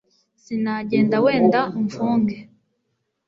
Sinagenda 0.43 1.15
wenda 1.25 1.59
umfunge 1.79 2.37